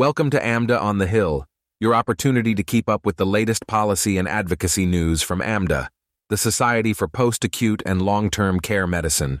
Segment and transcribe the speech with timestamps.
[0.00, 1.44] Welcome to AMDA on the Hill,
[1.78, 5.88] your opportunity to keep up with the latest policy and advocacy news from AMDA,
[6.30, 9.40] the Society for Post Acute and Long Term Care Medicine.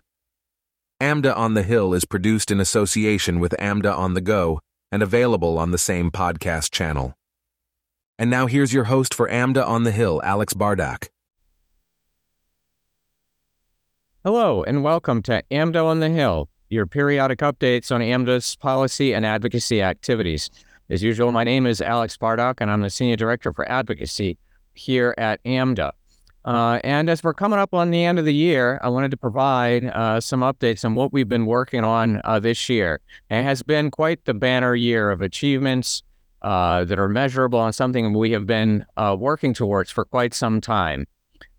[1.00, 4.60] AMDA on the Hill is produced in association with AMDA on the Go
[4.92, 7.14] and available on the same podcast channel.
[8.18, 11.08] And now here's your host for AMDA on the Hill, Alex Bardakh.
[14.22, 19.26] Hello, and welcome to AMDA on the Hill, your periodic updates on AMDA's policy and
[19.26, 20.48] advocacy activities.
[20.88, 24.38] As usual, my name is Alex Bardakh, and I'm the Senior Director for Advocacy
[24.74, 25.92] here at AMDA.
[26.44, 29.16] Uh, and as we're coming up on the end of the year, I wanted to
[29.16, 33.00] provide uh, some updates on what we've been working on uh, this year.
[33.28, 36.02] It has been quite the banner year of achievements
[36.40, 40.60] uh, that are measurable and something we have been uh, working towards for quite some
[40.60, 41.06] time.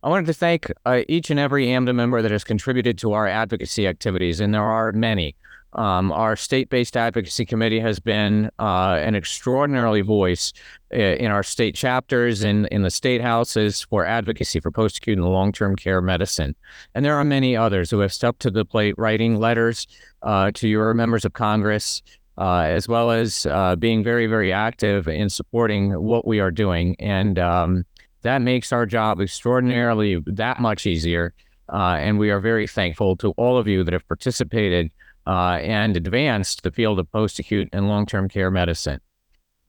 [0.03, 3.27] I wanted to thank uh, each and every AMDA member that has contributed to our
[3.27, 5.35] advocacy activities, and there are many.
[5.73, 10.53] Um, our state-based advocacy committee has been uh, an extraordinary voice
[10.91, 15.19] uh, in our state chapters and in, in the state houses for advocacy for post-acute
[15.19, 16.55] and long-term care medicine.
[16.95, 19.85] And there are many others who have stepped to the plate, writing letters
[20.23, 22.01] uh, to your members of Congress,
[22.37, 26.95] uh, as well as uh, being very, very active in supporting what we are doing.
[26.99, 27.85] And um,
[28.21, 31.33] that makes our job extraordinarily that much easier.
[31.71, 34.91] Uh, and we are very thankful to all of you that have participated
[35.27, 38.99] uh, and advanced the field of post acute and long term care medicine.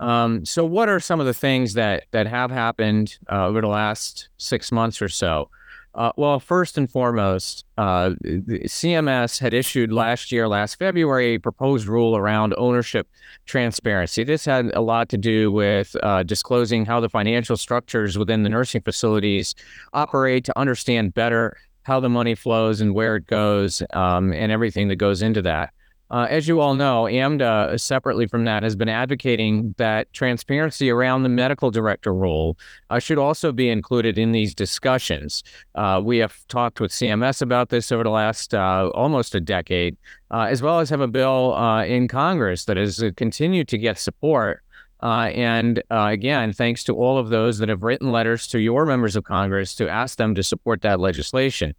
[0.01, 3.69] Um, so, what are some of the things that that have happened uh, over the
[3.69, 5.49] last six months or so?
[5.95, 11.87] Uh, well, first and foremost, uh, CMS had issued last year, last February, a proposed
[11.87, 13.07] rule around ownership
[13.45, 14.25] transparency.
[14.25, 18.49] This had a lot to do with uh, disclosing how the financial structures within the
[18.49, 19.55] nursing facilities
[19.93, 24.89] operate to understand better how the money flows and where it goes um, and everything
[24.89, 25.75] that goes into that.
[26.13, 31.23] Uh, as you all know, AMDA, separately from that, has been advocating that transparency around
[31.23, 32.59] the medical director role
[32.91, 35.43] uh, should also be included in these discussions.
[35.75, 39.97] Uh, we have talked with CMS about this over the last uh, almost a decade,
[40.31, 43.99] uh, as well as have a bill uh, in Congress that has continued to get
[43.99, 44.63] support.
[45.01, 49.25] and again, thanks to all of those that have written letters to your members of
[49.25, 51.75] Congress to ask them to support that legislation.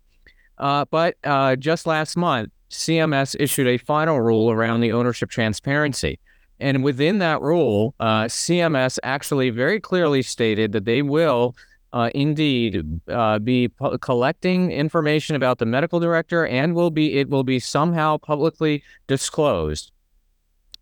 [0.58, 1.16] but
[1.59, 6.19] just last month, CMS issued a final rule around the ownership transparency.
[6.59, 11.56] And within that rule, uh, CMS actually very clearly stated that they will
[11.91, 13.69] uh, indeed uh, be
[14.01, 19.91] collecting information about the medical director and will be it will be somehow publicly disclosed.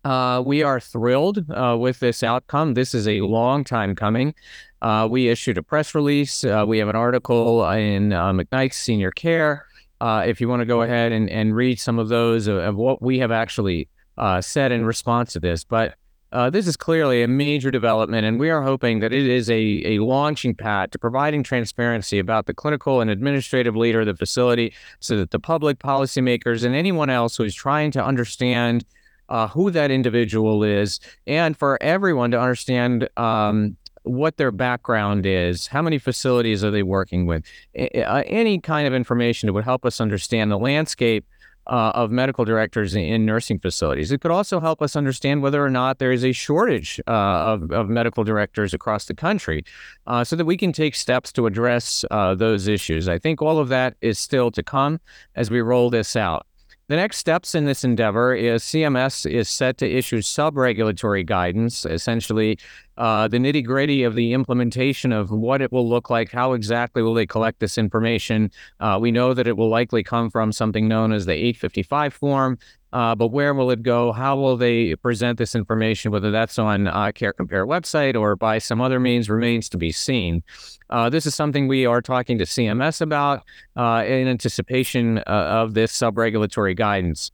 [0.04, 2.74] Uh, we are thrilled uh, with this outcome.
[2.74, 4.34] This is a long time coming.
[4.80, 6.42] Uh, we issued a press release.
[6.66, 9.66] we have an article in McKnight's Senior Care
[10.02, 12.74] uh, if you want to go ahead and, and read some of those of, of
[12.74, 15.62] what we have actually uh, said in response to this.
[15.62, 15.94] But
[16.32, 19.82] uh, this is clearly a major development, and we are hoping that it is a,
[19.84, 24.74] a launching pad to providing transparency about the clinical and administrative leader of the facility
[24.98, 28.84] so that the public, policymakers, and anyone else who is trying to understand
[29.28, 30.98] uh, who that individual is,
[31.28, 36.82] and for everyone to understand um, what their background is, how many facilities are they
[36.82, 37.44] working with,
[37.78, 41.24] uh, any kind of information that would help us understand the landscape
[41.66, 44.10] uh, of medical directors in nursing facilities.
[44.10, 47.70] It could also help us understand whether or not there is a shortage uh, of,
[47.70, 49.64] of, medical directors across the country
[50.06, 53.08] uh, so that we can take steps to address uh, those issues.
[53.08, 55.00] I think all of that is still to come
[55.36, 56.46] as we roll this out.
[56.92, 61.86] The next steps in this endeavor is CMS is set to issue sub regulatory guidance,
[61.86, 62.58] essentially
[62.98, 66.30] uh, the nitty gritty of the implementation of what it will look like.
[66.30, 68.50] How exactly will they collect this information?
[68.78, 72.58] Uh, we know that it will likely come from something known as the 855 form,
[72.92, 74.12] uh, but where will it go?
[74.12, 76.12] How will they present this information?
[76.12, 79.92] Whether that's on uh, Care Compare website or by some other means remains to be
[79.92, 80.42] seen.
[80.90, 83.42] Uh, this is something we are talking to CMS about
[83.76, 87.30] uh, in anticipation uh, of this sub-regulatory guidance.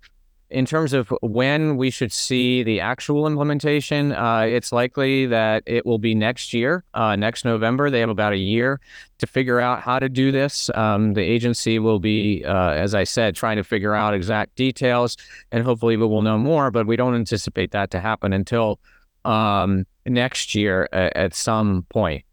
[0.51, 5.85] In terms of when we should see the actual implementation, uh, it's likely that it
[5.85, 7.91] will be next year, uh, next November.
[7.91, 8.81] They have about a year
[9.19, 10.71] to figure out how to do this.
[10.75, 15.19] Um, the agency will be, uh, as I said, trying to figure out exact details,
[15.53, 16.71] and hopefully we will know more.
[16.71, 18.81] But we don't anticipate that to happen until
[19.27, 22.25] um, next year at, at some point.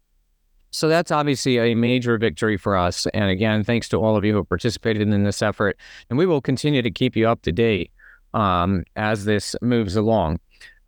[0.70, 3.06] So that's obviously a major victory for us.
[3.14, 5.78] And again, thanks to all of you who participated in this effort.
[6.10, 7.90] And we will continue to keep you up to date
[8.34, 10.38] um, as this moves along.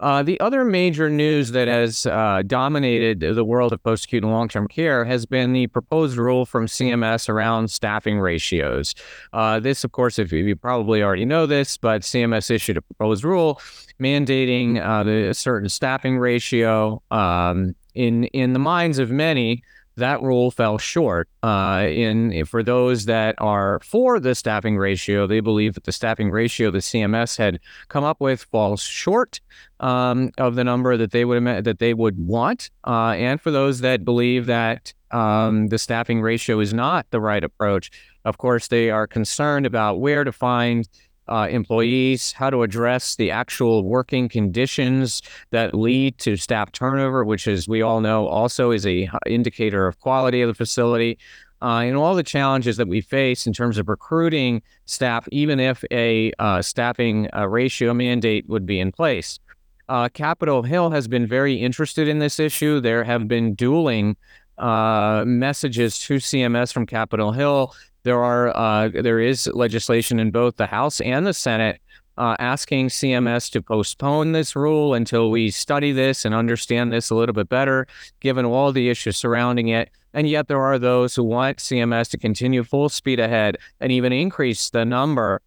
[0.00, 4.30] Uh, the other major news that has uh, dominated the world of post acute and
[4.30, 8.94] long term care has been the proposed rule from CMS around staffing ratios.
[9.32, 13.24] Uh, this, of course, if you, probably already know this, but CMS issued a proposed
[13.24, 13.60] rule
[14.00, 17.02] mandating uh, the certain staffing ratio.
[17.10, 19.64] Um, in in the minds of many,
[19.98, 21.28] that rule fell short.
[21.42, 26.30] Uh, in for those that are for the staffing ratio, they believe that the staffing
[26.30, 29.40] ratio the CMS had come up with falls short
[29.80, 32.70] um, of the number that they would that they would want.
[32.86, 37.44] Uh, and for those that believe that um, the staffing ratio is not the right
[37.44, 37.90] approach,
[38.24, 40.88] of course, they are concerned about where to find
[41.28, 47.46] uh, employees, how to address the actual working conditions that lead to staff turnover, which,
[47.46, 51.18] as we all know, also is a indicator of quality of the facility.
[51.60, 55.82] Uh, and all the challenges that we face in terms of recruiting staff, even if
[55.90, 59.40] a uh, staffing uh, ratio mandate would be in place.
[59.88, 62.78] Uh, Capitol Hill has been very interested in this issue.
[62.78, 64.16] There have been dueling
[64.58, 70.56] uh, messages to CMS from Capitol Hill there are uh, there is legislation in both
[70.56, 71.80] the House and the Senate
[72.18, 77.14] uh, asking CMS to postpone this rule until we study this and understand this a
[77.14, 77.86] little bit better,
[78.20, 79.90] given all the issues surrounding it.
[80.12, 84.12] And yet, there are those who want CMS to continue full speed ahead and even
[84.12, 85.42] increase the number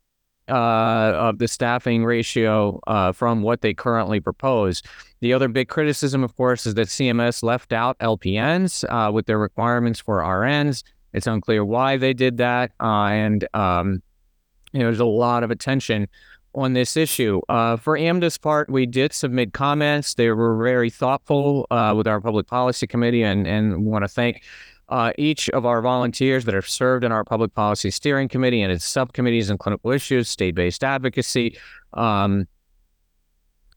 [0.48, 4.82] uh, of the staffing ratio uh, from what they currently propose.
[5.20, 9.40] The other big criticism, of course, is that CMS left out LPNs uh, with their
[9.40, 10.84] requirements for RNs.
[11.14, 14.02] It's unclear why they did that, uh, and um,
[14.72, 16.08] you know, there's a lot of attention
[16.54, 17.42] on this issue.
[17.50, 20.16] Uh, for AMDA's part, we did submit comments.
[20.16, 24.44] They were very thoughtful uh, with our public policy committee, and and want to thank
[24.90, 28.72] uh, each of our volunteers that have served in our public policy steering committee and
[28.72, 31.58] its subcommittees and clinical issues, state-based advocacy.
[31.94, 32.48] Um,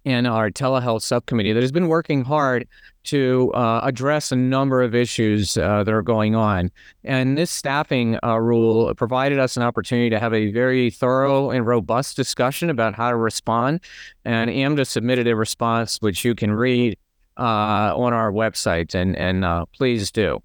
[0.04, 2.66] and our telehealth subcommittee that has been working hard
[3.04, 6.70] to uh, address a number of issues uh, that are going on.
[7.04, 11.66] And this staffing uh, rule provided us an opportunity to have a very thorough and
[11.66, 13.80] robust discussion about how to respond.
[14.24, 16.96] And AMDA submitted a response, which you can read
[17.36, 20.42] uh, on our website, and, and uh, please do.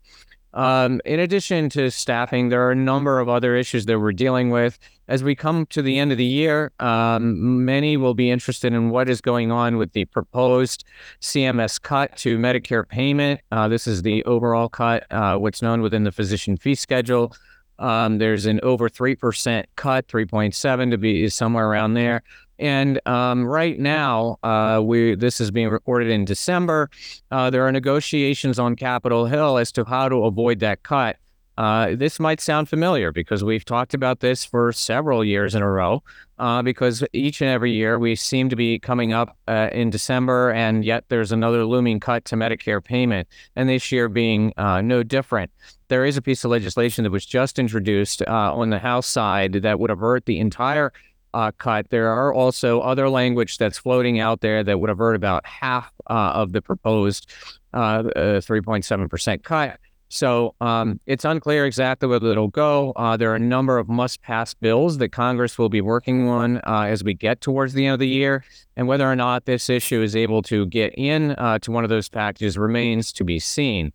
[0.54, 4.50] Um, in addition to staffing, there are a number of other issues that we're dealing
[4.50, 4.80] with.
[5.10, 8.92] As we come to the end of the year, um, many will be interested in
[8.92, 10.84] what is going on with the proposed
[11.20, 13.42] CMS cut to Medicare payment.
[13.52, 17.34] Uh, this is the overall cut, uh, what's known within the physician fee schedule.
[17.80, 22.22] Um, there's an over 3% cut, 3.7 to be somewhere around there.
[22.60, 26.92] And um, right now, uh, we this is being recorded in December.
[27.32, 31.18] Uh, there are negotiations on Capitol Hill as to how to avoid that cut.
[31.60, 35.70] Uh, this might sound familiar because we've talked about this for several years in a
[35.70, 36.02] row.
[36.38, 40.52] Uh, because each and every year we seem to be coming up uh, in December,
[40.52, 43.28] and yet there's another looming cut to Medicare payment,
[43.58, 45.52] and this year being uh, no different.
[45.90, 49.82] There is a piece of legislation that was just introduced on the House side that
[49.82, 50.94] would avert the entire
[51.34, 51.90] uh, cut.
[51.90, 56.32] There are also other language that's floating out there that would avert about half uh,
[56.36, 57.30] of the proposed
[57.74, 59.80] uh, 3.7% uh, cut.
[60.10, 62.94] So um, it's unclear exactly where it'll go.
[62.96, 66.88] Uh, there are a number of must-pass bills that Congress will be working on uh,
[66.88, 68.44] as we get towards the end of the year,
[68.76, 72.10] and whether or not this issue is able to get in to one of those
[72.10, 73.94] packages remains to be seen.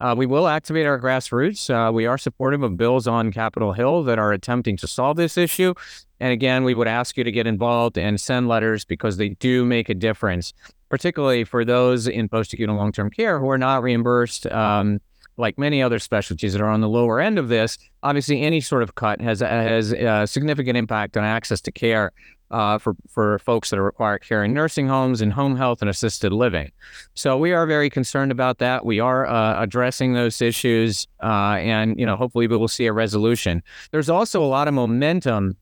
[0.00, 1.70] Uh, we will activate our grassroots.
[1.70, 5.38] Uh, we are supportive of bills on Capitol Hill that are attempting to solve this
[5.38, 5.72] issue.
[6.20, 9.64] And again, we would ask you to get involved and send letters because they do
[9.64, 10.52] make a difference,
[10.88, 14.46] particularly for those in post acute and long term care who are not reimbursed.
[14.46, 15.00] Um,
[15.36, 18.82] like many other specialties that are on the lower end of this, obviously any sort
[18.82, 22.12] of cut has has a significant impact on access to care
[22.50, 26.32] uh, for for folks that require care in nursing homes and home health and assisted
[26.32, 26.70] living.
[27.14, 28.84] So we are very concerned about that.
[28.84, 32.92] We are uh, addressing those issues, uh, and you know hopefully we will see a
[32.92, 33.62] resolution.
[33.90, 35.56] There's also a lot of momentum.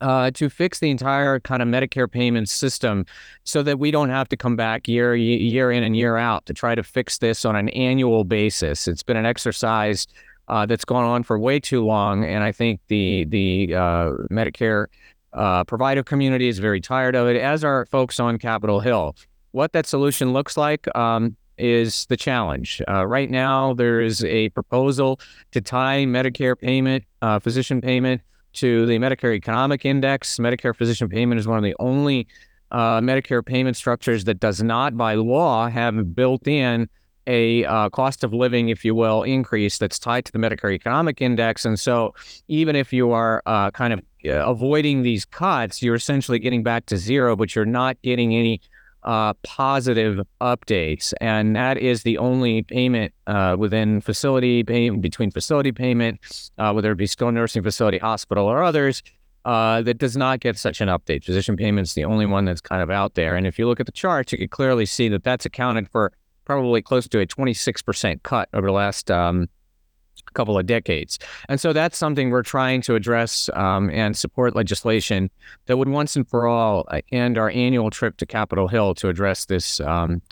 [0.00, 3.04] Uh, to fix the entire kind of Medicare payment system,
[3.42, 6.54] so that we don't have to come back year year in and year out to
[6.54, 8.86] try to fix this on an annual basis.
[8.86, 10.06] It's been an exercise
[10.46, 14.86] uh, that's gone on for way too long, and I think the the uh, Medicare
[15.32, 19.16] uh, provider community is very tired of it, as are folks on Capitol Hill.
[19.50, 22.80] What that solution looks like um, is the challenge.
[22.86, 25.18] Uh, right now, there is a proposal
[25.50, 28.22] to tie Medicare payment, uh, physician payment,
[28.58, 30.38] to the Medicare Economic Index.
[30.38, 32.26] Medicare physician payment is one of the only
[32.72, 36.88] uh, Medicare payment structures that does not, by law, have built in
[37.28, 41.20] a uh, cost of living, if you will, increase that's tied to the Medicare Economic
[41.20, 41.64] Index.
[41.64, 42.14] And so,
[42.48, 46.86] even if you are uh, kind of uh, avoiding these cuts, you're essentially getting back
[46.86, 48.60] to zero, but you're not getting any
[49.08, 55.72] uh, positive updates, and that is the only payment uh, within facility pay- between facility
[55.72, 56.20] payment,
[56.58, 59.02] uh, whether it be skilled nursing facility, hospital, or others.
[59.46, 61.24] Uh, that does not get such an update.
[61.24, 63.34] Physician payment's the only one that's kind of out there.
[63.34, 66.12] And if you look at the charts, you can clearly see that that's accounted for
[66.44, 69.48] probably close to a 26% cut over the last um,
[70.34, 71.18] couple of decades.
[71.48, 75.30] And so that's something we're trying to address um, and support legislation
[75.66, 79.08] that would once and for all uh, end our annual trip to Capitol Hill to
[79.08, 80.22] address this um,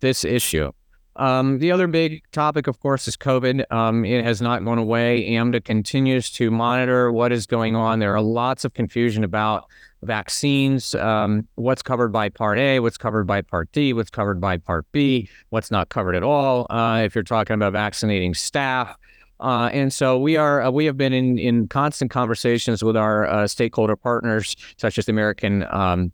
[0.00, 0.72] this issue.
[1.16, 3.70] Um, the other big topic, of course, is COVID.
[3.72, 5.26] Um, it has not gone away.
[5.30, 7.98] AMDA continues to monitor what is going on.
[8.00, 9.64] There are lots of confusion about
[10.02, 14.58] vaccines, um, what's covered by Part A, what's covered by Part D, what's covered by
[14.58, 16.66] Part B, what's not covered at all.
[16.70, 18.94] Uh, if you're talking about vaccinating staff,
[19.40, 23.26] uh, and so we are uh, we have been in in constant conversations with our
[23.26, 26.12] uh, stakeholder partners, such as the American um,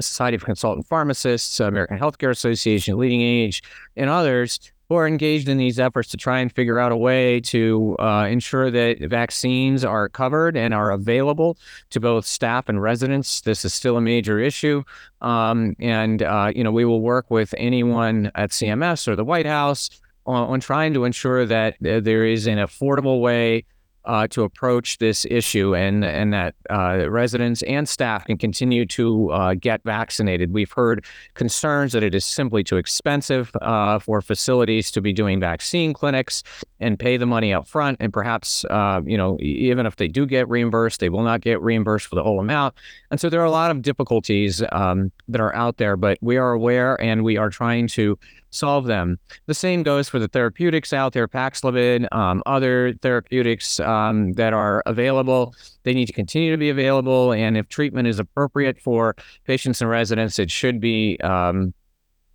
[0.00, 3.62] Society of Consultant Pharmacists, American Healthcare Association, Leading Age,
[3.96, 4.58] and others
[4.88, 8.26] who are engaged in these efforts to try and figure out a way to uh,
[8.28, 11.56] ensure that vaccines are covered and are available
[11.88, 13.40] to both staff and residents.
[13.40, 14.82] This is still a major issue,
[15.20, 19.46] um, and uh, you know we will work with anyone at CMS or the White
[19.46, 19.88] House
[20.26, 23.64] on, on trying to ensure that there is an affordable way
[24.04, 29.30] uh, to approach this issue and and that uh, residents and staff can continue to
[29.30, 30.52] uh, get vaccinated.
[30.52, 35.38] We've heard concerns that it is simply too expensive uh, for facilities to be doing
[35.38, 36.42] vaccine clinics
[36.82, 40.26] and pay the money up front, and perhaps uh, you know even if they do
[40.26, 42.74] get reimbursed, they will not get reimbursed for the whole amount.
[43.10, 46.36] And so there are a lot of difficulties um, that are out there, but we
[46.36, 48.18] are aware and we are trying to
[48.52, 49.18] solve them.
[49.46, 54.82] The same goes for the therapeutics out there, Paxlovid, um, other therapeutics um, that are
[54.86, 55.54] available.
[55.84, 57.32] They need to continue to be available.
[57.32, 61.74] And if treatment is appropriate for patients and residents, it should be um,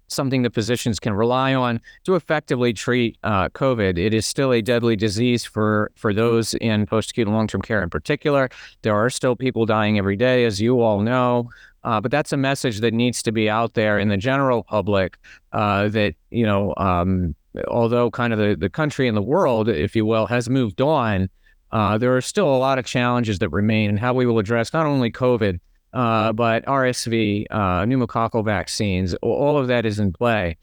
[0.08, 3.98] something that physicians can rely on to effectively treat uh, COVID.
[3.98, 7.62] It is still a deadly disease for, for those in post acute and long term
[7.62, 8.50] care in particular.
[8.82, 11.50] There are still people dying every day, as you all know.
[11.84, 15.18] Uh, but that's a message that needs to be out there in the general public
[15.54, 17.34] uh, that, you know, um,
[17.70, 21.30] although kind of the, the country and the world, if you will, has moved on,
[21.72, 24.74] uh, there are still a lot of challenges that remain and how we will address
[24.74, 25.60] not only COVID,
[25.94, 30.58] uh, but RSV, uh, pneumococcal vaccines, all of that is in play.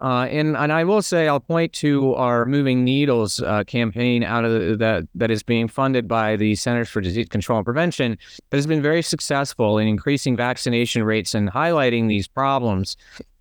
[0.00, 4.46] Uh, and and I will say I'll point to our Moving Needles uh, campaign out
[4.46, 8.16] of the, that that is being funded by the Centers for Disease Control and Prevention
[8.48, 12.96] that has been very successful in increasing vaccination rates and highlighting these problems.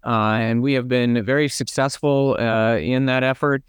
[0.05, 3.63] Uh, and we have been very successful uh, in that effort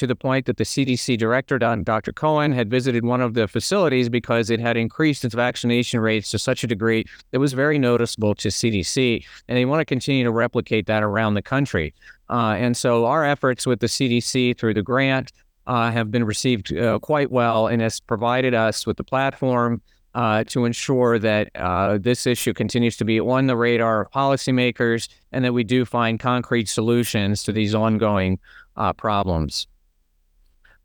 [0.00, 2.12] to the point that the CDC director, Dr.
[2.14, 6.38] Cohen, had visited one of the facilities because it had increased its vaccination rates to
[6.38, 9.22] such a degree that was very noticeable to CDC.
[9.46, 11.92] And they want to continue to replicate that around the country.
[12.30, 15.32] Uh, and so our efforts with the CDC through the grant
[15.66, 19.82] uh, have been received uh, quite well and has provided us with the platform
[20.14, 25.10] uh, to ensure that uh, this issue continues to be on the radar of policymakers
[25.30, 28.38] and that we do find concrete solutions to these ongoing
[28.78, 29.66] uh, problems.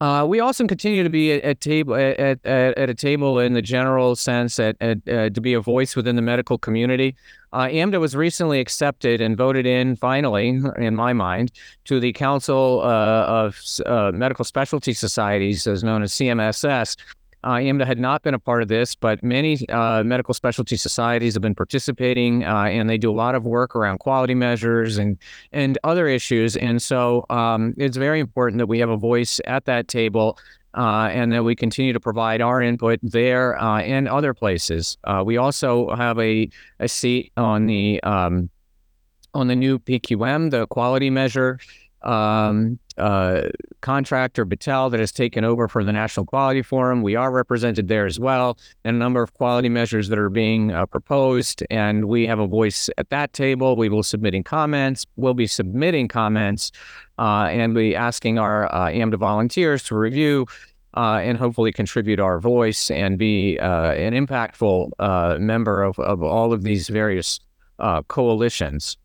[0.01, 3.53] Uh, we also continue to be at, at table at, at, at, a table in
[3.53, 7.15] the general sense at, at uh, to be a voice within the medical community.
[7.53, 11.51] Uh, AMDA was recently accepted and voted in finally, in my mind,
[11.85, 16.97] to the Council uh, of uh, Medical Specialty Societies, as known as CMSS,
[17.45, 21.35] uh, AMDA had not been a part of this, but many uh, medical specialty societies
[21.35, 25.17] have been participating, uh, and they do a lot of work around quality measures and
[25.51, 26.57] and other issues.
[26.57, 30.37] And so um, it's very important that we have a voice at that table.
[30.77, 34.97] Uh, and that we continue to provide our input there uh, and other places.
[35.05, 36.49] Uh, we also have a,
[36.81, 38.49] a seat on the um,
[39.33, 41.59] on the new PQM, the quality measure
[42.01, 43.49] um, uh,
[43.81, 47.01] contractor Battelle that has taken over for the National Quality Forum.
[47.01, 50.71] We are represented there as well, and a number of quality measures that are being
[50.71, 53.75] uh, proposed, and we have a voice at that table.
[53.75, 55.05] We will submitting comments.
[55.15, 56.71] We'll be submitting comments,
[57.19, 60.47] uh, and be asking our uh, AMDA volunteers to review.
[60.97, 66.23] Uh, and hopefully contribute our voice and be uh, an impactful uh, member of, of
[66.23, 67.41] all of these various
[68.07, 68.95] coalitions.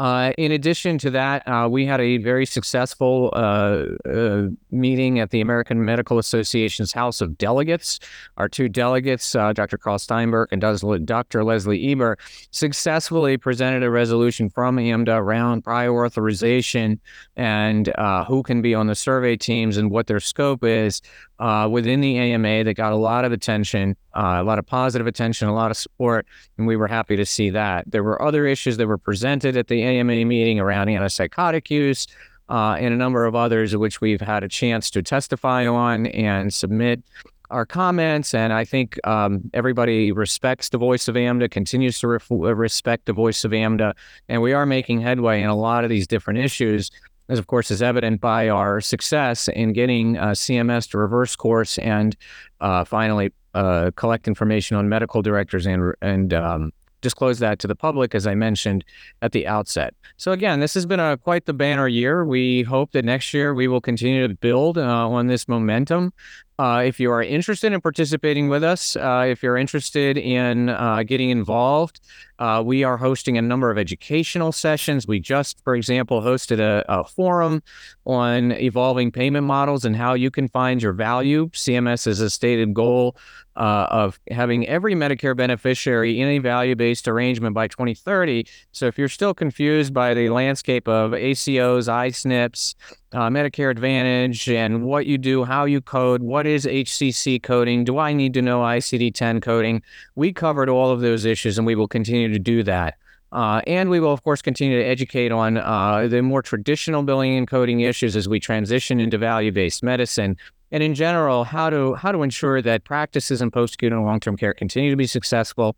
[0.00, 5.28] Uh, in addition to that, uh, we had a very successful uh, uh meeting at
[5.28, 8.00] the American Medical Association's House of Delegates.
[8.38, 9.76] Our two delegates, uh, Dr.
[9.76, 11.44] Carl Steinberg and Dr.
[11.44, 12.16] Leslie Eber,
[12.50, 16.98] successfully presented a resolution from AMDA around prior authorization
[17.36, 21.02] and uh, who can be on the survey teams and what their scope is.
[21.40, 25.06] Uh, within the AMA that got a lot of attention, uh, a lot of positive
[25.06, 26.26] attention, a lot of support,
[26.58, 27.90] and we were happy to see that.
[27.90, 32.06] There were other issues that were presented at the AMA meeting around antipsychotic use
[32.50, 36.52] uh, and a number of others, which we've had a chance to testify on and
[36.52, 37.02] submit
[37.50, 38.34] our comments.
[38.34, 43.44] And I think um, everybody respects the voice of AMDA, continues to respect the voice
[43.44, 43.94] of AMDA,
[44.28, 46.90] and we are making headway in a lot of these different issues
[47.30, 51.78] as of course is evident by our success in getting uh, CMS to reverse course
[51.78, 52.16] and
[52.60, 57.74] uh, finally uh, collect information on medical directors and and um, disclose that to the
[57.74, 58.84] public, as I mentioned
[59.22, 59.94] at the outset.
[60.16, 62.24] So again, this has been a quite the banner year.
[62.24, 66.12] We hope that next year we will continue to build uh, on this momentum.
[66.60, 71.02] Uh, if you are interested in participating with us, uh, if you're interested in uh,
[71.04, 72.00] getting involved,
[72.38, 75.06] uh, we are hosting a number of educational sessions.
[75.06, 77.62] We just, for example, hosted a, a, forum
[78.04, 81.48] on evolving payment models and how you can find your value.
[81.48, 83.16] CMS has a stated goal
[83.56, 88.46] uh, of having every Medicare beneficiary in a value based arrangement by 2030.
[88.72, 92.74] So if you're still confused by the landscape of ACOs, I-SNPs,
[93.12, 97.98] uh, Medicare Advantage and what you do, how you code, what is HCC coding, do
[97.98, 99.82] I need to know ICD 10 coding?
[100.14, 102.96] We covered all of those issues and we will continue to do that.
[103.32, 107.36] Uh, and we will, of course, continue to educate on uh, the more traditional billing
[107.36, 110.36] and coding issues as we transition into value-based medicine,
[110.72, 114.52] and in general, how to how to ensure that practices in post-acute and long-term care
[114.52, 115.76] continue to be successful.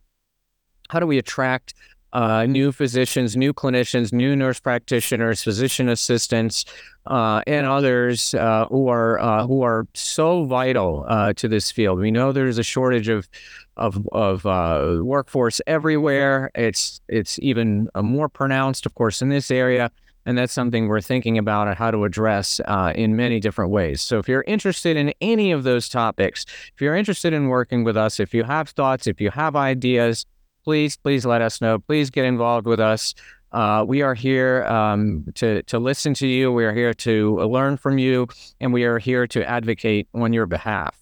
[0.89, 1.75] How do we attract
[2.13, 6.65] uh, new physicians, new clinicians, new nurse practitioners, physician assistants,
[7.07, 11.99] uh, and others uh, who are uh, who are so vital uh, to this field.
[11.99, 13.29] We know there's a shortage of
[13.77, 16.51] of, of uh, workforce everywhere.
[16.55, 19.91] It's it's even more pronounced, of course, in this area.
[20.25, 22.61] And that's something we're thinking about and how to address
[22.95, 24.01] in many different ways.
[24.01, 27.97] So, if you're interested in any of those topics, if you're interested in working with
[27.97, 30.25] us, if you have thoughts, if you have ideas,
[30.65, 31.79] please, please let us know.
[31.79, 33.15] Please get involved with us.
[33.53, 36.51] Uh, we are here um, to to listen to you.
[36.51, 38.29] We are here to learn from you,
[38.61, 40.97] and we are here to advocate on your behalf.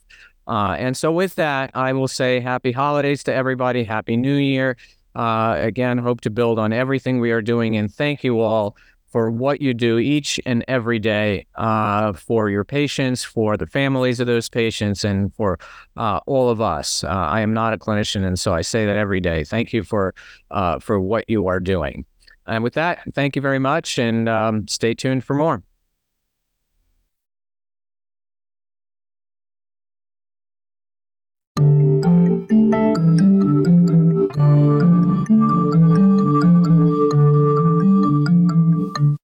[0.49, 3.85] Uh, and so, with that, I will say happy holidays to everybody.
[3.85, 4.77] Happy New Year.
[5.15, 8.77] Uh, again, hope to build on everything we are doing, and thank you all
[9.11, 14.21] for what you do each and every day uh, for your patients, for the families
[14.21, 15.59] of those patients, and for
[15.97, 17.05] uh, all of us.
[17.05, 19.45] Uh, I am not a clinician, and so I say that every day.
[19.45, 20.15] Thank you for
[20.51, 22.05] uh, for what you are doing.
[22.47, 25.63] And with that, thank you very much, and um, stay tuned for more.